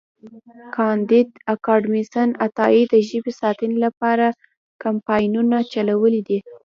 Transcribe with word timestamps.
کانديد 0.75 1.29
اکاډميسن 1.53 2.29
عطایي 2.45 2.83
د 2.93 2.93
ژبې 3.09 3.31
ساتنې 3.41 3.77
لپاره 3.85 4.27
کمپاینونه 4.83 5.57
چلولي 5.71 6.21
دي. 6.27 6.39